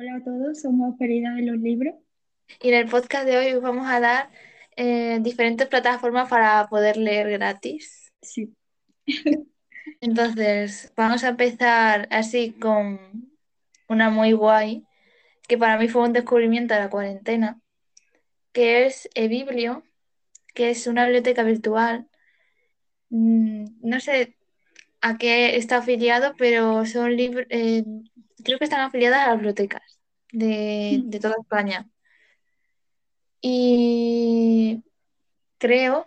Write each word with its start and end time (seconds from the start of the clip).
Hola 0.00 0.14
a 0.14 0.22
todos, 0.22 0.60
somos 0.60 0.94
Perdidas 0.96 1.36
en 1.40 1.46
los 1.46 1.56
Libros. 1.56 1.96
Y 2.62 2.68
en 2.68 2.74
el 2.74 2.88
podcast 2.88 3.26
de 3.26 3.36
hoy 3.36 3.52
os 3.52 3.60
vamos 3.60 3.88
a 3.88 3.98
dar 3.98 4.30
eh, 4.76 5.18
diferentes 5.22 5.66
plataformas 5.66 6.30
para 6.30 6.68
poder 6.68 6.96
leer 6.96 7.28
gratis. 7.30 8.12
Sí. 8.22 8.54
Entonces, 10.00 10.92
vamos 10.96 11.24
a 11.24 11.30
empezar 11.30 12.06
así 12.12 12.52
con 12.52 13.32
una 13.88 14.08
muy 14.08 14.30
guay, 14.30 14.86
que 15.48 15.58
para 15.58 15.76
mí 15.76 15.88
fue 15.88 16.04
un 16.04 16.12
descubrimiento 16.12 16.74
de 16.74 16.80
la 16.80 16.90
cuarentena, 16.90 17.60
que 18.52 18.86
es 18.86 19.08
eBiblio, 19.16 19.82
que 20.54 20.70
es 20.70 20.86
una 20.86 21.06
biblioteca 21.06 21.42
virtual. 21.42 22.08
Mm, 23.10 23.64
no 23.80 23.98
sé 23.98 24.36
a 25.00 25.18
qué 25.18 25.56
está 25.56 25.78
afiliado, 25.78 26.36
pero 26.38 26.86
son 26.86 27.16
libros, 27.16 27.46
eh, 27.50 27.82
creo 28.44 28.58
que 28.58 28.64
están 28.64 28.80
afiliadas 28.80 29.20
a 29.20 29.28
las 29.30 29.36
bibliotecas 29.36 30.00
de, 30.32 31.02
de 31.04 31.20
toda 31.20 31.36
España. 31.40 31.88
Y 33.40 34.82
creo, 35.58 36.06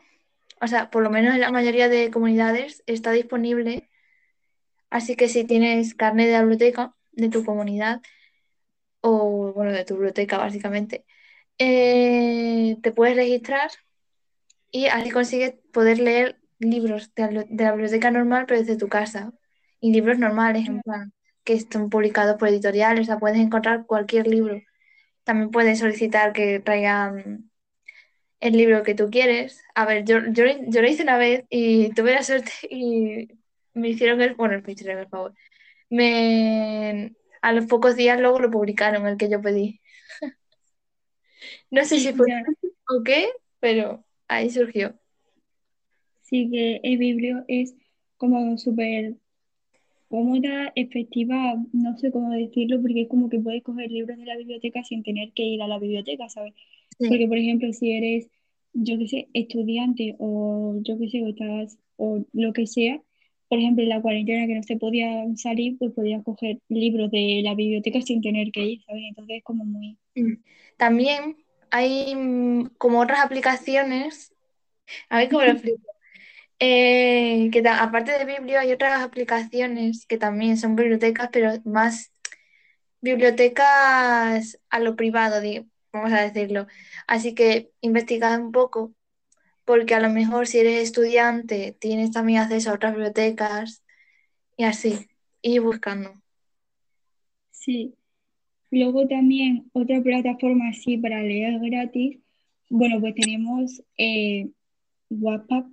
o 0.61 0.67
sea, 0.67 0.89
por 0.91 1.03
lo 1.03 1.09
menos 1.09 1.33
en 1.35 1.41
la 1.41 1.51
mayoría 1.51 1.89
de 1.89 2.11
comunidades 2.11 2.83
está 2.87 3.11
disponible. 3.11 3.89
Así 4.89 5.15
que 5.15 5.29
si 5.29 5.45
tienes 5.45 5.95
carnet 5.95 6.27
de 6.27 6.33
la 6.33 6.41
biblioteca 6.41 6.95
de 7.11 7.29
tu 7.29 7.45
comunidad, 7.45 8.01
o 9.01 9.53
bueno, 9.53 9.71
de 9.71 9.85
tu 9.85 9.95
biblioteca 9.95 10.37
básicamente, 10.37 11.05
eh, 11.57 12.77
te 12.81 12.91
puedes 12.91 13.15
registrar 13.15 13.71
y 14.71 14.87
así 14.87 15.11
consigues 15.11 15.55
poder 15.73 15.99
leer 15.99 16.41
libros 16.59 17.13
de 17.15 17.31
la, 17.31 17.43
de 17.43 17.63
la 17.63 17.71
biblioteca 17.71 18.11
normal, 18.11 18.45
pero 18.47 18.59
desde 18.61 18.77
tu 18.77 18.87
casa. 18.87 19.33
Y 19.79 19.91
libros 19.93 20.19
normales, 20.19 20.67
en 20.67 20.81
plan, 20.81 21.13
que 21.43 21.53
están 21.53 21.89
publicados 21.89 22.37
por 22.37 22.49
editoriales, 22.49 23.01
o 23.01 23.05
sea, 23.05 23.19
puedes 23.19 23.39
encontrar 23.39 23.85
cualquier 23.85 24.27
libro. 24.27 24.61
También 25.23 25.51
puedes 25.51 25.79
solicitar 25.79 26.33
que 26.33 26.59
traigan 26.59 27.51
el 28.39 28.53
libro 28.57 28.83
que 28.83 28.95
tú 28.95 29.09
quieres. 29.09 29.63
A 29.75 29.85
ver, 29.85 30.03
yo, 30.05 30.19
yo, 30.31 30.45
yo 30.67 30.81
lo 30.81 30.87
hice 30.89 31.03
una 31.03 31.17
vez 31.17 31.45
y 31.49 31.89
tuve 31.95 32.13
la 32.13 32.23
suerte 32.23 32.51
y 32.69 33.29
me 33.73 33.89
hicieron 33.89 34.21
el, 34.21 34.35
bueno, 34.35 34.61
me 34.65 34.73
hicieron 34.73 34.99
el 34.99 35.07
favor. 35.07 35.33
Me, 35.89 37.13
a 37.41 37.53
los 37.53 37.65
pocos 37.67 37.95
días 37.95 38.19
luego 38.19 38.39
lo 38.39 38.51
publicaron, 38.51 39.07
el 39.07 39.17
que 39.17 39.29
yo 39.29 39.41
pedí. 39.41 39.81
No 41.71 41.83
sé 41.85 41.99
si 41.99 42.13
fue 42.13 42.27
o 42.89 43.03
qué, 43.03 43.29
pero 43.59 44.05
ahí 44.27 44.49
surgió. 44.49 44.93
sí 46.21 46.49
que 46.51 46.79
eBiblio 46.83 47.43
es 47.47 47.75
como 48.17 48.57
súper 48.57 49.15
cómoda, 50.11 50.73
efectiva, 50.75 51.55
no 51.73 51.97
sé 51.99 52.11
cómo 52.11 52.31
decirlo, 52.31 52.81
porque 52.81 53.03
es 53.03 53.09
como 53.09 53.29
que 53.29 53.39
puedes 53.39 53.63
coger 53.63 53.91
libros 53.91 54.17
de 54.19 54.25
la 54.25 54.37
biblioteca 54.37 54.83
sin 54.85 55.03
tener 55.03 55.33
que 55.33 55.43
ir 55.45 55.63
a 55.63 55.67
la 55.69 55.79
biblioteca, 55.79 56.29
¿sabes? 56.29 56.53
Sí, 56.99 57.07
Porque, 57.07 57.27
por 57.27 57.37
ejemplo, 57.39 57.73
si 57.73 57.93
eres, 57.93 58.29
yo 58.73 58.97
qué 58.99 59.07
sé, 59.07 59.29
estudiante 59.33 60.15
o 60.19 60.77
yo 60.83 60.97
qué 60.99 61.09
sé, 61.09 61.23
o 61.23 61.29
estás, 61.29 61.79
o 61.97 62.25
lo 62.33 62.53
que 62.53 62.67
sea, 62.67 63.01
por 63.49 63.59
ejemplo, 63.59 63.83
en 63.83 63.89
la 63.89 64.01
cuarentena 64.01 64.47
que 64.47 64.55
no 64.55 64.63
se 64.63 64.77
podía 64.77 65.25
salir, 65.35 65.77
pues 65.77 65.91
podías 65.93 66.23
coger 66.23 66.59
libros 66.69 67.11
de 67.11 67.41
la 67.43 67.55
biblioteca 67.55 68.01
sin 68.01 68.21
tener 68.21 68.51
que 68.51 68.61
ir, 68.65 68.83
¿sabes? 68.85 69.03
Entonces 69.09 69.37
es 69.39 69.43
como 69.43 69.65
muy... 69.65 69.97
Mm. 70.15 70.35
También 70.77 71.37
hay 71.69 72.15
mm, 72.15 72.71
como 72.77 73.01
otras 73.01 73.19
aplicaciones, 73.21 74.33
a 75.09 75.19
ver 75.19 75.29
cómo 75.29 75.43
lo 75.43 75.51
explico. 75.53 75.81
Eh, 76.63 77.49
que 77.51 77.67
aparte 77.67 78.11
de 78.11 78.23
Biblio 78.23 78.59
hay 78.59 78.71
otras 78.71 79.01
aplicaciones 79.01 80.05
que 80.05 80.19
también 80.19 80.57
son 80.57 80.75
bibliotecas, 80.75 81.29
pero 81.31 81.53
más 81.65 82.11
bibliotecas 83.01 84.59
a 84.69 84.79
lo 84.79 84.95
privado, 84.95 85.41
vamos 85.91 86.13
a 86.13 86.21
decirlo. 86.21 86.67
Así 87.07 87.33
que 87.33 87.71
investigad 87.81 88.39
un 88.39 88.51
poco, 88.51 88.93
porque 89.65 89.95
a 89.95 89.99
lo 89.99 90.11
mejor 90.11 90.45
si 90.45 90.59
eres 90.59 90.83
estudiante 90.83 91.75
tienes 91.79 92.11
también 92.11 92.41
acceso 92.41 92.69
a 92.69 92.73
otras 92.75 92.93
bibliotecas 92.93 93.83
y 94.55 94.63
así, 94.65 95.09
y 95.41 95.57
buscando. 95.57 96.13
Sí. 97.49 97.95
Luego 98.69 99.07
también 99.07 99.67
otra 99.73 99.99
plataforma 99.99 100.69
así 100.69 100.95
para 100.97 101.23
leer 101.23 101.59
gratis, 101.59 102.19
bueno, 102.69 102.99
pues 103.01 103.15
tenemos 103.15 103.81
eh, 103.97 104.51
Wattpad, 105.09 105.65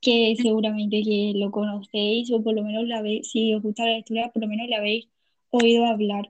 que 0.00 0.34
seguramente 0.40 1.02
que 1.02 1.32
lo 1.36 1.50
conocéis 1.50 2.30
o 2.30 2.42
por 2.42 2.54
lo 2.54 2.62
menos 2.62 2.86
la 2.86 2.98
habéis, 2.98 3.30
si 3.30 3.54
os 3.54 3.62
gusta 3.62 3.84
la 3.86 3.96
lectura, 3.96 4.30
por 4.32 4.42
lo 4.42 4.48
menos 4.48 4.68
la 4.68 4.78
habéis 4.78 5.08
oído 5.50 5.84
hablar. 5.84 6.28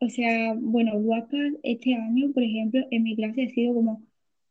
O 0.00 0.08
sea, 0.08 0.54
bueno, 0.56 0.94
Wattpad 0.94 1.58
este 1.62 1.94
año, 1.94 2.32
por 2.32 2.42
ejemplo, 2.42 2.86
en 2.90 3.02
mi 3.02 3.16
clase 3.16 3.44
ha 3.44 3.48
sido 3.50 3.74
como 3.74 4.02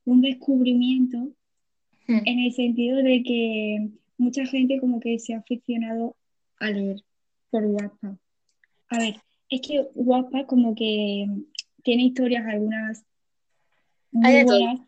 un 0.05 0.21
descubrimiento 0.21 1.33
Mm. 2.09 2.21
en 2.25 2.39
el 2.39 2.51
sentido 2.53 2.97
de 2.97 3.21
que 3.21 3.87
mucha 4.17 4.43
gente 4.47 4.79
como 4.79 4.99
que 4.99 5.19
se 5.19 5.35
ha 5.35 5.37
aficionado 5.37 6.15
a 6.59 6.71
leer 6.71 7.03
por 7.51 7.63
Wattpad. 7.65 8.15
A 8.89 8.97
ver, 8.97 9.15
es 9.49 9.61
que 9.61 9.85
Wattpad 9.93 10.47
como 10.47 10.73
que 10.73 11.27
tiene 11.83 12.05
historias 12.05 12.47
algunas 12.47 13.05
muy 14.11 14.43
buenas. 14.43 14.79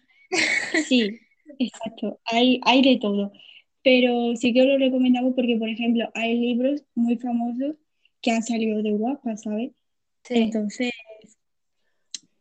Sí, 0.88 1.19
exacto, 1.59 2.19
hay, 2.25 2.59
hay 2.63 2.81
de 2.81 2.98
todo. 2.98 3.31
Pero 3.84 4.36
sí 4.36 4.53
que 4.53 4.62
os 4.62 4.68
lo 4.68 4.78
recomendamos 4.78 5.34
porque, 5.36 5.58
por 5.58 5.69
ejemplo, 5.69 6.09
hay 6.14 6.38
libros 6.38 6.84
muy 6.96 7.18
famosos 7.18 7.75
que 8.22 8.31
han 8.31 8.44
salido 8.44 8.81
de 8.84 8.94
Wattpad, 8.94 9.38
¿sabes? 9.38 9.72
Sí, 10.24 10.36
Entonces, 10.38 10.92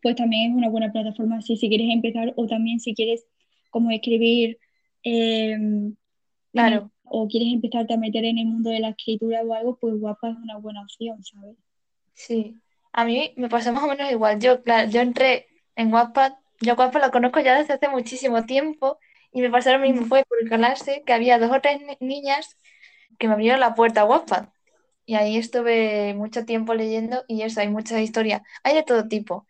pues 0.02 0.16
también 0.16 0.50
es 0.50 0.56
una 0.56 0.68
buena 0.68 0.92
plataforma 0.92 1.38
así 1.38 1.56
si 1.56 1.68
quieres 1.68 1.88
empezar 1.90 2.32
o 2.36 2.46
también 2.46 2.80
si 2.80 2.94
quieres 2.94 3.26
como 3.70 3.90
escribir 3.90 4.58
eh, 5.04 5.52
el- 5.52 5.96
claro. 6.52 6.90
o 7.04 7.26
quieres 7.28 7.52
empezarte 7.52 7.94
a 7.94 7.96
meter 7.96 8.24
en 8.24 8.38
el 8.38 8.46
mundo 8.46 8.70
de 8.70 8.80
la 8.80 8.90
escritura 8.90 9.42
o 9.42 9.54
algo, 9.54 9.76
pues 9.80 9.94
Wattpad 9.98 10.30
es 10.32 10.36
una 10.38 10.58
buena 10.58 10.82
opción, 10.82 11.22
¿sabes? 11.22 11.56
Sí, 12.14 12.54
a 12.92 13.04
mí 13.04 13.32
me 13.36 13.48
pasó 13.48 13.72
más 13.72 13.84
o 13.84 13.88
menos 13.88 14.10
igual. 14.10 14.38
Yo, 14.40 14.62
claro, 14.62 14.90
yo 14.90 15.00
entré 15.00 15.46
en 15.76 15.92
Wattpad, 15.92 16.34
yo 16.60 16.74
Wattpad 16.74 17.02
lo 17.06 17.10
conozco 17.10 17.40
ya 17.40 17.58
desde 17.58 17.74
hace 17.74 17.88
muchísimo 17.88 18.44
tiempo 18.44 18.98
y 19.32 19.40
me 19.42 19.50
pasó 19.50 19.72
lo 19.72 19.78
mismo, 19.80 20.06
fue 20.06 20.24
por 20.28 20.38
clase 20.48 21.02
que 21.06 21.12
había 21.12 21.38
dos 21.38 21.50
o 21.52 21.60
tres 21.60 21.80
ni- 21.82 21.96
niñas 22.06 22.58
que 23.18 23.28
me 23.28 23.34
abrieron 23.34 23.60
la 23.60 23.74
puerta 23.74 24.02
a 24.02 24.04
Wattpad 24.06 24.48
y 25.06 25.14
ahí 25.16 25.36
estuve 25.38 26.14
mucho 26.14 26.44
tiempo 26.44 26.74
leyendo 26.74 27.24
y 27.28 27.42
eso, 27.42 27.60
hay 27.60 27.68
muchas 27.68 28.00
historias, 28.00 28.42
hay 28.64 28.74
de 28.74 28.82
todo 28.84 29.08
tipo, 29.08 29.46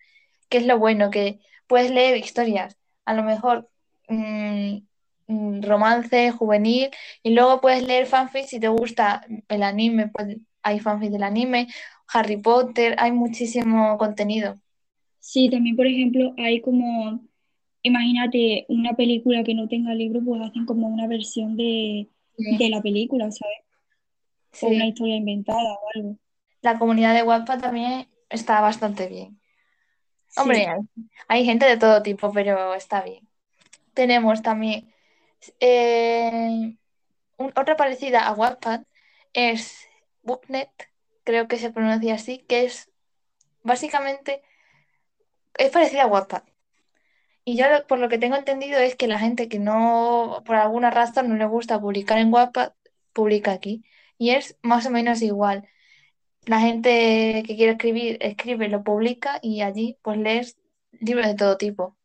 que 0.49 0.59
es 0.59 0.67
lo 0.67 0.79
bueno, 0.79 1.11
que 1.11 1.41
puedes 1.67 1.91
leer 1.91 2.17
historias, 2.19 2.77
a 3.05 3.15
lo 3.15 3.23
mejor 3.23 3.69
mm, 4.09 4.79
mm, 5.29 5.63
romance, 5.63 6.31
juvenil 6.33 6.91
y 7.23 7.31
luego 7.35 7.61
puedes 7.61 7.83
leer 7.85 8.07
fanfic 8.07 8.47
si 8.47 8.61
te 8.61 8.69
gusta 8.69 9.23
el 9.49 9.63
anime, 9.63 10.09
pues 10.09 10.39
hay 10.63 10.81
fanfic 10.81 11.11
del 11.11 11.23
anime 11.23 11.69
Harry 12.13 12.37
Potter, 12.39 12.97
hay 12.99 13.13
muchísimo 13.13 13.97
contenido. 13.99 14.61
Sí, 15.21 15.49
también, 15.51 15.77
por 15.77 15.87
ejemplo, 15.87 16.35
hay 16.39 16.61
como, 16.61 17.21
imagínate, 17.83 18.67
una 18.69 18.95
película 18.95 19.45
que 19.45 19.55
no 19.55 19.69
tenga 19.69 19.95
libro, 19.95 20.21
pues 20.25 20.41
hacen 20.43 20.67
como 20.67 20.89
una 20.89 21.07
versión 21.09 21.57
de, 21.57 22.11
de 22.37 22.69
la 22.71 22.83
película, 22.83 23.31
¿sabes? 23.31 23.59
O 24.61 24.69
una 24.71 24.87
historia 24.87 25.17
inventada 25.17 25.75
o 25.75 25.89
algo. 25.95 26.19
La 26.63 26.79
comunidad 26.79 27.15
de 27.15 27.23
Wattpad 27.23 27.61
también 27.61 28.09
está 28.29 28.61
bastante 28.61 29.07
bien. 29.09 29.41
Hombre, 30.37 30.59
Sí, 30.59 30.67
hay, 30.69 30.81
hay 31.29 31.45
gente 31.45 31.67
de 31.67 31.77
todo 31.77 32.03
tipo, 32.03 32.33
pero 32.33 32.75
está 32.75 33.03
bien. 33.03 33.29
Tenemos 33.95 34.43
también 34.43 34.93
eh, 35.61 36.77
un- 37.39 37.53
otra 37.57 37.77
parecida 37.77 38.27
a 38.27 38.33
Wattpad 38.35 38.83
es 39.35 39.89
Booknet, 40.23 40.71
creo 41.25 41.49
que 41.49 41.59
se 41.59 41.73
pronuncia 41.73 42.15
así, 42.17 42.39
que 42.49 42.65
es 42.67 42.91
básicamente 43.65 44.43
es 45.59 45.71
parecida 45.71 46.03
a 46.03 46.07
Wattpad. 46.09 46.43
Y 47.51 47.57
yo 47.57 47.65
por 47.89 47.99
lo 47.99 48.09
que 48.09 48.19
tengo 48.19 48.37
entendido 48.37 48.79
es 48.79 48.95
que 48.95 49.09
la 49.09 49.19
gente 49.19 49.49
que 49.49 49.59
no, 49.59 50.43
por 50.47 50.55
alguna 50.57 50.91
razón 50.91 51.29
no 51.29 51.37
le 51.37 51.47
gusta 51.47 51.81
publicar 51.81 52.19
en 52.19 52.33
Wattpad, 52.33 52.75
publica 53.13 53.51
aquí. 53.53 53.85
Y 54.19 54.31
es 54.31 54.57
más 54.63 54.87
o 54.87 54.91
menos 54.91 55.21
igual. 55.23 55.69
La 56.47 56.61
gente 56.61 57.43
que 57.47 57.57
quiere 57.57 57.73
escribir, 57.73 58.19
escribe, 58.21 58.69
lo 58.69 58.85
publica 58.85 59.41
y 59.43 59.63
allí 59.63 59.99
pues 60.03 60.19
lees 60.19 60.59
libros 61.01 61.27
de 61.27 61.35
todo 61.35 61.57
tipo. 61.59 61.97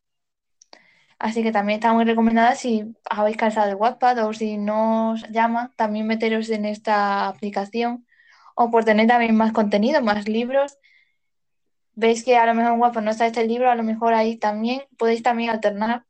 Así 1.19 1.43
que 1.43 1.51
también 1.51 1.77
está 1.79 1.93
muy 1.93 2.05
recomendada 2.05 2.55
si 2.55 2.95
habéis 3.09 3.37
cansado 3.37 3.67
de 3.67 3.75
Wattpad 3.75 4.25
o 4.25 4.33
si 4.33 4.57
no 4.57 5.11
os 5.11 5.29
llama, 5.29 5.73
también 5.75 6.07
meteros 6.07 6.49
en 6.49 6.65
esta 6.65 7.27
aplicación 7.27 8.05
o 8.55 8.71
por 8.71 8.83
tener 8.85 9.07
también 9.07 9.35
más 9.35 9.53
contenido, 9.53 10.01
más 10.01 10.27
libros. 10.27 10.77
Veis 11.95 12.23
que 12.23 12.37
a 12.37 12.45
lo 12.45 12.53
mejor 12.53 12.73
en 12.73 12.79
Wattpad 12.81 13.01
no 13.03 13.11
está 13.11 13.25
este 13.27 13.45
libro, 13.47 13.69
a 13.71 13.75
lo 13.75 13.83
mejor 13.83 14.13
ahí 14.13 14.37
también 14.37 14.81
podéis 14.97 15.23
también 15.23 15.49
alternar. 15.49 16.05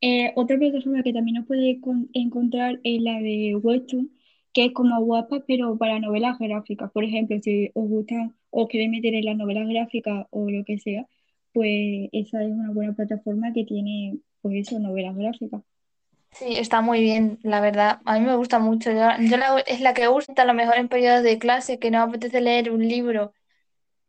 Eh, 0.00 0.32
otra 0.36 0.56
plataforma 0.58 1.02
que 1.02 1.12
también 1.12 1.36
nos 1.38 1.46
puede 1.46 1.80
con- 1.80 2.08
encontrar 2.12 2.78
es 2.84 3.00
la 3.02 3.18
de 3.20 3.56
Webtoon, 3.56 4.10
que 4.52 4.66
es 4.66 4.72
como 4.72 5.00
guapa, 5.04 5.44
pero 5.46 5.76
para 5.78 5.98
novelas 5.98 6.38
gráficas. 6.38 6.90
Por 6.92 7.04
ejemplo, 7.04 7.36
si 7.42 7.70
os 7.74 7.88
gustan 7.88 8.36
o 8.50 8.68
queréis 8.68 8.90
meter 8.90 9.14
en 9.14 9.24
las 9.24 9.36
novelas 9.36 9.68
gráficas 9.68 10.26
o 10.30 10.48
lo 10.50 10.64
que 10.64 10.78
sea, 10.78 11.08
pues 11.52 12.08
esa 12.12 12.42
es 12.44 12.50
una 12.52 12.70
buena 12.72 12.94
plataforma 12.94 13.52
que 13.52 13.64
tiene, 13.64 14.18
pues 14.42 14.68
eso, 14.68 14.78
novelas 14.78 15.16
gráficas. 15.16 15.62
Sí, 16.32 16.56
está 16.56 16.80
muy 16.80 17.00
bien, 17.00 17.38
la 17.42 17.60
verdad. 17.60 18.00
A 18.04 18.18
mí 18.18 18.26
me 18.26 18.34
gusta 18.34 18.58
mucho. 18.58 18.90
Yo, 18.90 18.98
yo 19.20 19.36
la- 19.36 19.60
es 19.60 19.80
la 19.80 19.94
que 19.94 20.08
uso 20.08 20.32
a 20.36 20.44
lo 20.44 20.52
mejor 20.54 20.76
en 20.76 20.88
periodos 20.88 21.22
de 21.22 21.38
clase 21.38 21.78
que 21.78 21.90
no 21.92 22.02
apetece 22.02 22.40
leer 22.40 22.70
un 22.72 22.86
libro 22.88 23.32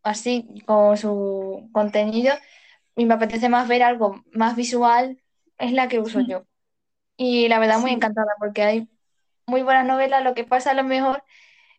así 0.06 0.48
con 0.68 0.98
su 0.98 1.69
contenido 1.74 2.36
y 2.96 3.06
me 3.06 3.16
apetece 3.16 3.50
más 3.50 3.68
ver 3.69 3.84
algo 3.84 4.24
más 4.34 4.56
visual, 4.57 5.22
es 5.60 5.74
la 5.74 5.88
que 5.90 6.00
uso 6.02 6.19
Sí, 6.19 6.22
yo. 6.22 6.46
Y 7.18 7.48
la 7.50 7.60
verdad 7.60 7.80
muy 7.80 7.92
sí, 7.92 7.94
encantada 7.94 8.34
porque 8.40 8.63
hay 8.63 8.90
muy 9.48 9.63
buenas 9.63 9.86
novelas. 9.88 10.24
Lo 10.24 10.36
que 10.36 10.44
pasa 10.46 10.72
a 10.72 10.74
lo 10.75 10.84
mejor 10.84 11.24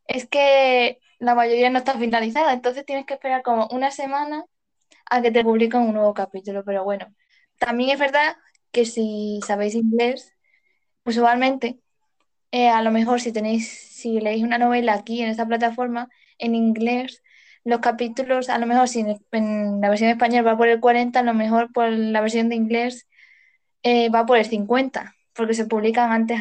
es 0.07 0.29
que 0.29 1.01
la 1.19 1.35
mayoría 1.35 1.71
no 1.71 1.79
está 1.79 1.99
finalizada, 1.99 2.53
entonces 2.55 2.87
tienes 2.87 3.07
que 3.07 3.15
esperar 3.15 3.43
como 3.43 3.69
una 3.73 3.91
semana 3.93 4.45
a 5.11 5.23
que 5.23 5.31
te 5.33 5.45
publiquen 5.45 5.83
un 5.83 5.95
nuevo 5.95 6.15
capítulo. 6.15 6.65
Pero 6.65 6.85
bueno, 6.85 7.07
también 7.59 7.91
es 7.91 7.99
verdad 7.99 8.37
que 8.73 8.85
si 8.87 9.41
sabéis 9.47 9.75
inglés, 9.77 10.35
usualmente 11.05 11.81
eh, 12.53 12.69
a 12.69 12.83
lo 12.83 12.91
mejor 12.91 13.21
si 13.21 13.33
tenéis, 13.33 13.69
si 13.71 14.21
leéis 14.21 14.45
una 14.45 14.59
novela 14.59 14.95
aquí 14.95 15.23
en 15.23 15.29
esta 15.29 15.47
plataforma 15.47 16.09
en 16.39 16.55
inglés, 16.55 17.23
los 17.67 17.81
capítulos, 17.81 18.49
a 18.49 18.59
lo 18.59 18.67
mejor 18.67 18.89
si 18.89 19.01
en, 19.33 19.81
la 19.81 19.89
versión 19.89 20.11
española 20.11 20.53
va 20.53 20.57
por 20.57 20.69
el 20.69 20.81
40, 20.81 21.19
a 21.21 21.23
lo 21.25 21.35
mejor 21.35 21.73
por 21.73 21.91
la 21.91 22.21
versión 22.21 22.49
de 22.49 22.55
inglés 22.55 23.09
eh, 23.83 24.09
va 24.09 24.25
por 24.25 24.39
el 24.39 24.45
50, 24.47 25.15
porque 25.35 25.55
se 25.55 25.67
publican 25.67 26.13
antes 26.13 26.41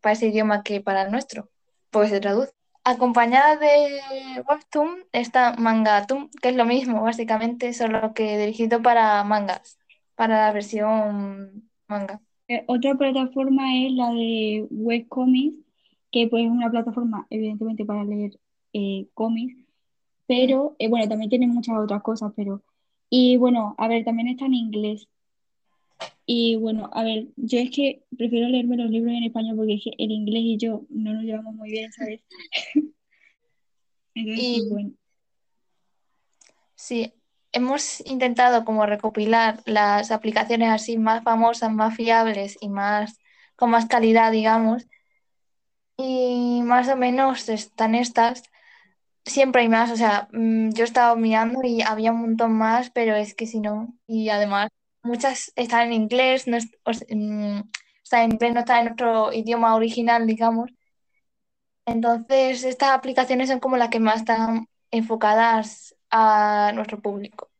para 0.00 0.12
ese 0.12 0.28
idioma 0.28 0.62
que 0.62 0.80
para 0.82 1.02
el 1.02 1.10
nuestro, 1.10 1.48
porque 1.90 2.10
se 2.10 2.20
traduce. 2.20 2.52
Acompañada 2.84 3.56
de 3.56 4.00
Webtoon 4.48 5.04
está 5.12 5.54
Mangatum, 5.56 6.28
que 6.42 6.50
es 6.50 6.56
lo 6.56 6.66
mismo, 6.66 7.02
básicamente, 7.02 7.72
solo 7.72 8.12
que 8.12 8.36
dirigido 8.38 8.82
para 8.82 9.24
mangas, 9.24 9.78
para 10.14 10.46
la 10.46 10.52
versión 10.52 11.70
manga. 11.86 12.20
Eh, 12.48 12.64
otra 12.66 12.94
plataforma 12.96 13.62
es 13.78 13.92
la 13.92 14.10
de 14.10 14.66
webcomics, 14.70 15.56
que 16.10 16.28
pues 16.28 16.44
es 16.44 16.50
una 16.50 16.70
plataforma 16.70 17.26
evidentemente 17.30 17.84
para 17.84 18.04
leer 18.04 18.38
eh, 18.72 19.06
cómics. 19.14 19.61
Pero 20.34 20.76
eh, 20.78 20.88
bueno, 20.88 21.06
también 21.08 21.28
tiene 21.28 21.46
muchas 21.46 21.76
otras 21.76 22.02
cosas, 22.02 22.32
pero... 22.34 22.62
Y 23.10 23.36
bueno, 23.36 23.74
a 23.76 23.86
ver, 23.86 24.02
también 24.02 24.28
está 24.28 24.46
en 24.46 24.54
inglés. 24.54 25.06
Y 26.24 26.56
bueno, 26.56 26.88
a 26.94 27.04
ver, 27.04 27.26
yo 27.36 27.58
es 27.58 27.70
que 27.70 28.04
prefiero 28.16 28.48
leerme 28.48 28.78
los 28.78 28.90
libros 28.90 29.12
en 29.12 29.24
español 29.24 29.56
porque 29.56 29.74
es 29.74 29.84
que 29.84 29.90
el 29.98 30.10
inglés 30.10 30.42
y 30.42 30.56
yo 30.56 30.86
no 30.88 31.12
nos 31.12 31.24
llevamos 31.24 31.54
muy 31.54 31.70
bien, 31.70 31.92
¿sabes? 31.92 32.22
Entonces, 34.14 34.44
Y 34.44 34.70
bueno, 34.70 34.92
Sí, 36.74 37.12
hemos 37.52 38.00
intentado 38.06 38.64
como 38.64 38.86
recopilar 38.86 39.60
las 39.66 40.10
aplicaciones 40.10 40.70
así 40.70 40.96
más 40.96 41.22
famosas, 41.22 41.70
más 41.70 41.94
fiables 41.94 42.56
y 42.62 42.70
más 42.70 43.18
con 43.56 43.68
más 43.70 43.84
calidad, 43.84 44.32
digamos, 44.32 44.86
y 45.98 46.62
más 46.64 46.88
o 46.88 46.96
menos 46.96 47.50
están 47.50 47.94
estas. 47.94 48.51
Siempre 49.24 49.62
hay 49.62 49.68
más, 49.68 49.90
o 49.92 49.96
sea, 49.96 50.28
mm, 50.32 50.70
yo 50.70 50.82
he 50.84 50.86
estado 50.86 51.16
mirando 51.16 51.60
y 51.64 51.82
había 51.82 52.12
un 52.12 52.20
montón 52.22 52.52
más, 52.58 52.90
pero 52.90 53.14
es 53.14 53.34
que 53.34 53.46
si 53.46 53.60
no, 53.60 53.94
y 54.06 54.28
además 54.30 54.68
muchas 55.04 55.52
están 55.56 55.86
en 55.88 55.92
inglés, 55.94 56.46
no 56.48 56.56
es- 56.56 56.70
o 56.84 56.92
se- 56.94 57.06
mm, 57.14 57.62
en 58.12 58.32
inglés, 58.32 58.52
no 58.54 58.60
están 58.60 58.86
en 58.86 58.92
otro 58.92 59.32
idioma 59.32 59.74
original, 59.76 60.26
digamos. 60.26 60.70
Entonces, 61.86 62.64
estas 62.64 62.90
aplicaciones 62.90 63.48
son 63.48 63.60
como 63.60 63.76
las 63.76 63.90
que 63.90 64.00
más 64.00 64.16
están 64.20 64.66
enfocadas 64.90 65.94
a 66.10 66.72
nuestro 66.74 67.00
público. 67.00 67.50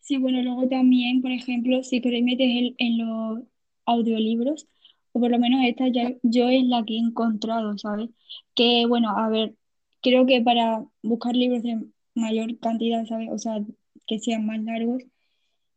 sí, 0.00 0.16
bueno, 0.18 0.42
luego 0.42 0.68
también, 0.68 1.22
por 1.22 1.30
ejemplo, 1.30 1.82
si 1.82 2.00
queréis 2.00 2.24
meter 2.24 2.48
el- 2.50 2.74
en 2.78 2.98
los 2.98 3.40
audiolibros, 3.86 4.68
o 5.12 5.20
por 5.20 5.30
lo 5.30 5.38
menos 5.38 5.60
esta 5.64 5.88
ya, 5.88 6.12
yo 6.22 6.48
es 6.48 6.64
la 6.64 6.84
que 6.84 6.94
he 6.94 6.98
encontrado, 6.98 7.76
¿sabes? 7.78 8.10
Que 8.54 8.86
bueno, 8.86 9.10
a 9.16 9.28
ver, 9.28 9.54
creo 10.02 10.26
que 10.26 10.42
para 10.42 10.84
buscar 11.02 11.34
libros 11.34 11.62
de 11.62 11.80
mayor 12.14 12.58
cantidad, 12.58 13.04
¿sabes? 13.06 13.28
O 13.30 13.38
sea, 13.38 13.60
que 14.06 14.18
sean 14.18 14.46
más 14.46 14.60
largos, 14.62 15.02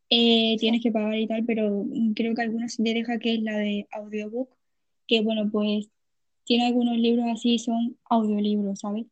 eh, 0.10 0.58
tienes 0.60 0.82
que 0.82 0.92
pagar 0.92 1.16
y 1.16 1.28
tal, 1.28 1.44
pero 1.46 1.86
creo 2.16 2.36
que 2.36 2.42
algunos 2.42 2.78
te 2.78 2.84
deja 2.84 3.20
que 3.20 3.36
es 3.36 3.42
la 3.42 3.58
de 3.58 3.88
audiobook, 3.92 4.50
que 5.08 5.22
bueno, 5.22 5.50
pues 5.52 5.90
tiene 6.44 6.68
algunos 6.68 6.98
libros 6.98 7.26
así, 7.32 7.58
son 7.60 7.98
audiolibros, 8.10 8.80
¿sabes? 8.80 9.06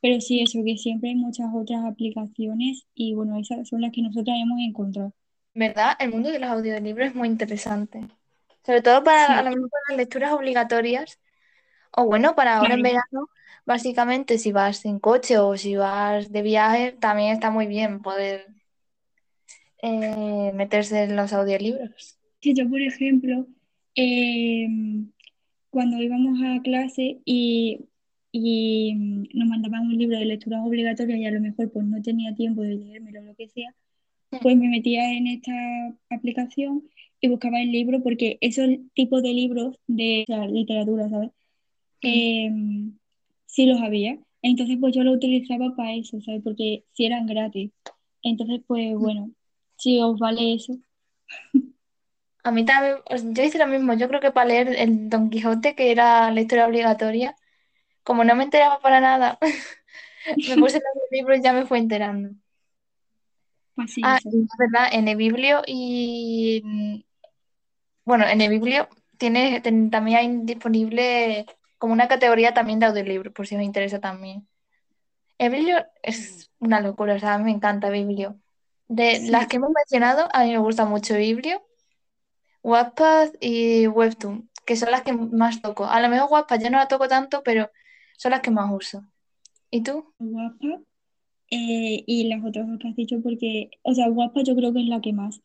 Pero 0.00 0.20
sí, 0.20 0.40
eso, 0.40 0.62
que 0.64 0.76
siempre 0.76 1.10
hay 1.10 1.16
muchas 1.16 1.48
otras 1.54 1.84
aplicaciones 1.84 2.86
y 2.94 3.14
bueno, 3.14 3.38
esas 3.38 3.68
son 3.68 3.80
las 3.80 3.92
que 3.92 4.02
nosotros 4.02 4.36
hemos 4.38 4.60
encontrado. 4.60 5.12
¿Verdad? 5.54 5.96
El 5.98 6.10
mundo 6.10 6.30
de 6.30 6.38
los 6.38 6.50
audiolibros 6.50 7.08
es 7.08 7.14
muy 7.14 7.28
interesante. 7.28 8.06
Sobre 8.64 8.82
todo 8.82 9.02
para 9.02 9.38
a 9.38 9.42
lo 9.42 9.50
mejor 9.50 9.70
para 9.70 9.82
las 9.88 9.96
lecturas 9.96 10.32
obligatorias. 10.32 11.18
O 11.92 12.04
bueno, 12.04 12.34
para 12.34 12.58
ahora 12.58 12.74
en 12.74 12.82
verano, 12.82 13.28
básicamente 13.66 14.38
si 14.38 14.52
vas 14.52 14.84
en 14.84 14.98
coche 14.98 15.38
o 15.38 15.56
si 15.56 15.76
vas 15.76 16.32
de 16.32 16.42
viaje, 16.42 16.92
también 16.92 17.32
está 17.32 17.50
muy 17.50 17.66
bien 17.66 18.00
poder 18.00 18.46
eh, 19.82 20.52
meterse 20.54 21.02
en 21.02 21.16
los 21.16 21.32
audiolibros. 21.32 22.18
Que 22.40 22.54
yo, 22.54 22.68
por 22.68 22.80
ejemplo, 22.80 23.46
eh, 23.96 24.68
cuando 25.70 26.00
íbamos 26.00 26.38
a 26.44 26.62
clase 26.62 27.18
y, 27.24 27.80
y 28.30 28.94
mm, 28.94 29.24
nos 29.34 29.48
mandaban 29.48 29.86
un 29.86 29.98
libro 29.98 30.18
de 30.18 30.24
lecturas 30.24 30.60
obligatorias 30.64 31.18
y 31.18 31.26
a 31.26 31.32
lo 31.32 31.40
mejor 31.40 31.70
pues 31.72 31.84
no 31.84 32.00
tenía 32.00 32.34
tiempo 32.34 32.62
de 32.62 32.76
leérmelo 32.76 33.20
o 33.20 33.24
lo 33.24 33.34
que 33.34 33.48
sea, 33.48 33.74
pues 34.42 34.56
me 34.56 34.68
metía 34.68 35.12
en 35.12 35.26
esta 35.26 35.52
aplicación 36.10 36.84
y 37.20 37.28
buscaba 37.28 37.60
el 37.60 37.72
libro 37.72 38.02
porque 38.02 38.38
esos 38.40 38.68
tipos 38.94 39.22
de 39.22 39.32
libros 39.32 39.76
de 39.86 40.24
o 40.28 40.32
sea, 40.32 40.46
literatura, 40.46 41.08
¿sabes? 41.08 41.30
Mm. 42.02 42.08
Eh, 42.08 42.52
sí 43.56 43.66
los 43.66 43.80
había. 43.82 44.18
Entonces 44.42 44.78
pues 44.80 44.94
yo 44.94 45.02
lo 45.04 45.12
utilizaba 45.12 45.74
para 45.76 45.94
eso, 45.94 46.20
¿sabes? 46.22 46.42
Porque 46.44 46.84
si 46.92 47.06
eran 47.06 47.26
gratis. 47.26 47.72
Entonces 48.22 48.62
pues 48.66 48.96
bueno, 48.98 49.32
si 49.78 50.00
os 50.00 50.18
vale 50.18 50.54
eso, 50.54 50.74
A 52.44 52.52
mí 52.52 52.64
también, 52.64 52.98
pues, 53.08 53.24
yo 53.34 53.42
hice 53.42 53.58
lo 53.58 53.66
mismo. 53.66 53.94
Yo 53.94 54.08
creo 54.08 54.20
que 54.20 54.30
para 54.30 54.46
leer 54.48 54.68
el 54.78 55.08
Don 55.10 55.30
Quijote, 55.30 55.74
que 55.74 55.90
era 55.90 56.30
lectura 56.30 56.66
obligatoria, 56.66 57.34
como 58.04 58.24
no 58.24 58.36
me 58.36 58.44
enteraba 58.44 58.80
para 58.80 59.00
nada, 59.00 59.38
me 60.46 60.58
puse 60.58 60.78
el 60.78 60.84
libro 61.12 61.36
y 61.36 61.42
ya 61.42 61.52
me 61.52 61.66
fue 61.66 61.78
enterando. 61.78 62.30
pues 63.74 63.92
sí, 63.94 64.02
Ah, 64.02 64.20
es 64.24 64.48
verdad, 64.58 64.88
en 64.92 65.08
el 65.08 65.16
Biblio 65.16 65.62
y 65.66 66.62
mm, 66.64 67.00
bueno, 68.04 68.26
en 68.26 68.40
el 68.40 68.50
Biblio 68.50 68.88
tiene, 69.18 69.60
ten- 69.60 69.90
también 69.90 70.18
hay 70.18 70.38
disponible 70.44 71.46
como 71.78 71.92
una 71.92 72.08
categoría 72.08 72.54
también 72.54 72.78
de 72.78 72.86
audiolibros, 72.86 73.32
por 73.32 73.46
si 73.46 73.56
os 73.56 73.62
interesa 73.62 74.00
también. 74.00 74.48
El 75.38 75.52
Biblio 75.52 75.84
es 76.02 76.50
una 76.58 76.80
locura, 76.80 77.14
o 77.14 77.18
sea, 77.18 77.34
a 77.34 77.38
mí 77.38 77.44
me 77.44 77.50
encanta 77.50 77.90
Biblio. 77.90 78.40
De 78.88 79.28
las 79.30 79.48
que 79.48 79.56
hemos 79.56 79.70
mencionado, 79.70 80.28
a 80.32 80.44
mí 80.44 80.52
me 80.52 80.58
gusta 80.58 80.86
mucho 80.86 81.16
Biblio, 81.16 81.62
Wattpad 82.62 83.30
y 83.40 83.86
Webtoon, 83.88 84.50
que 84.64 84.76
son 84.76 84.90
las 84.90 85.02
que 85.02 85.12
más 85.12 85.60
toco. 85.60 85.86
A 85.86 86.00
lo 86.00 86.08
mejor 86.08 86.28
Wattpad 86.30 86.60
yo 86.60 86.70
no 86.70 86.78
la 86.78 86.88
toco 86.88 87.08
tanto, 87.08 87.42
pero 87.42 87.70
son 88.16 88.30
las 88.30 88.40
que 88.40 88.50
más 88.50 88.70
uso. 88.72 89.04
¿Y 89.70 89.82
tú? 89.82 90.12
guapa. 90.18 90.80
Eh, 91.50 92.02
y 92.06 92.28
las 92.28 92.44
otras 92.44 92.66
que 92.80 92.88
has 92.88 92.96
dicho 92.96 93.20
porque, 93.22 93.70
o 93.82 93.94
sea, 93.94 94.08
guapa 94.08 94.42
yo 94.42 94.56
creo 94.56 94.72
que 94.72 94.80
es 94.80 94.88
la 94.88 95.00
que 95.00 95.12
más, 95.12 95.40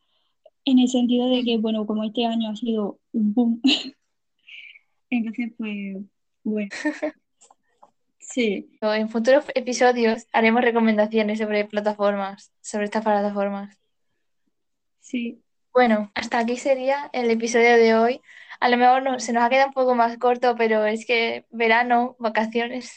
en 0.66 0.80
el 0.80 0.88
sentido 0.88 1.30
de 1.30 1.44
que, 1.44 1.58
bueno, 1.58 1.86
como 1.86 2.04
este 2.04 2.26
año 2.26 2.50
ha 2.50 2.56
sido 2.56 3.00
un 3.12 3.34
boom, 3.34 3.62
entonces 5.10 5.54
pues, 5.58 5.98
bueno, 6.44 6.70
sí, 8.20 8.70
En 8.82 9.10
futuros 9.10 9.46
episodios 9.56 10.28
haremos 10.34 10.62
recomendaciones 10.62 11.40
sobre 11.40 11.66
plataformas, 11.66 12.52
sobre 12.62 12.86
estas 12.86 13.04
plataformas. 13.04 13.78
sí. 15.00 15.44
Bueno, 15.74 16.12
hasta 16.16 16.40
aquí 16.40 16.58
sería 16.58 17.10
el 17.14 17.30
episodio 17.32 17.78
de 17.78 17.96
hoy. 17.96 18.22
A 18.60 18.70
lo 18.70 18.78
mejor 18.78 19.04
no- 19.04 19.20
se 19.20 19.32
nos 19.34 19.44
ha 19.44 19.50
quedado 19.50 19.68
un 19.70 19.74
poco 19.74 19.96
más 19.96 20.18
corto, 20.18 20.56
pero 20.58 20.86
es 20.86 21.06
que 21.06 21.46
verano, 21.52 22.16
vacaciones, 22.20 22.92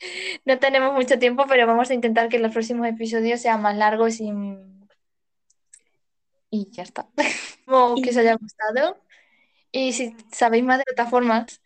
no 0.44 0.58
tenemos 0.58 0.94
mucho 0.94 1.18
tiempo, 1.18 1.44
pero 1.48 1.66
vamos 1.66 1.90
a 1.90 1.94
intentar 1.94 2.28
que 2.28 2.38
los 2.38 2.52
próximos 2.52 2.86
episodios 2.88 3.40
sean 3.42 3.62
más 3.62 3.76
largos 3.76 4.20
y, 4.20 4.30
y 6.50 6.70
ya 6.70 6.82
está. 6.82 7.08
Espero 7.16 8.00
que 8.02 8.10
os 8.10 8.16
haya 8.16 8.34
gustado. 8.36 8.98
Y 9.72 9.92
si 9.94 10.16
sabéis 10.32 10.64
más 10.64 10.78
de 10.78 10.84
plataformas, 10.86 11.62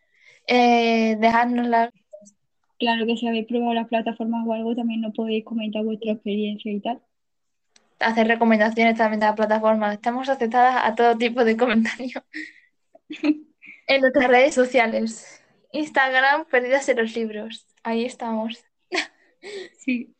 eh, 0.46 1.16
dejádnoslas, 1.18 1.90
claro 2.78 3.06
que 3.06 3.16
si 3.16 3.26
habéis 3.28 3.46
probado 3.46 3.74
las 3.74 3.88
plataformas 3.88 4.46
o 4.46 4.52
algo, 4.52 4.74
también 4.74 5.00
nos 5.00 5.14
podéis 5.14 5.44
comentar 5.44 5.84
vuestra 5.84 6.12
experiencia 6.12 6.72
y 6.72 6.80
tal. 6.80 7.00
hacer 8.00 8.26
recomendaciones 8.26 8.96
también 8.96 9.20
de 9.20 9.26
las 9.26 9.36
plataformas. 9.36 9.94
Estamos 9.94 10.28
aceptadas 10.28 10.80
a 10.84 10.94
todo 10.94 11.16
tipo 11.16 11.44
de 11.44 11.56
comentarios 11.56 12.22
en 13.86 14.00
nuestras 14.00 14.28
redes 14.28 14.54
sociales. 14.54 15.42
Instagram, 15.72 16.44
Perdidas 16.46 16.88
en 16.88 16.98
los 16.98 17.14
Libros. 17.16 17.66
Ahí 17.82 18.04
estamos. 18.04 18.64
Sí. 19.78 20.14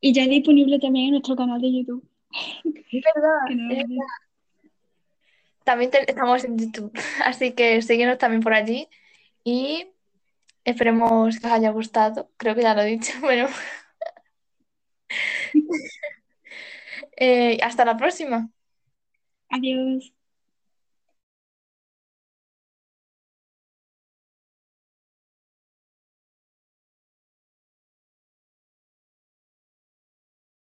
Y 0.00 0.12
ya 0.12 0.24
disponible 0.26 0.78
también 0.78 1.06
en 1.06 1.10
nuestro 1.12 1.34
canal 1.34 1.60
de 1.60 1.72
YouTube. 1.72 2.08
Es 2.64 3.02
verdad, 3.14 3.40
no 3.56 3.70
es. 3.72 3.84
También 5.64 5.90
te- 5.90 6.08
estamos 6.08 6.44
en 6.44 6.56
YouTube, 6.58 6.92
así 7.24 7.52
que 7.52 7.82
síguenos 7.82 8.18
también 8.18 8.42
por 8.42 8.54
allí 8.54 8.88
y 9.44 9.88
esperemos 10.64 11.38
que 11.40 11.46
os 11.46 11.52
haya 11.52 11.70
gustado. 11.70 12.30
Creo 12.36 12.54
que 12.54 12.62
ya 12.62 12.74
lo 12.74 12.82
he 12.82 12.86
dicho, 12.86 13.12
pero 13.22 13.48
eh, 17.16 17.58
hasta 17.62 17.84
la 17.84 17.96
próxima. 17.96 18.50
Adiós. 19.50 20.12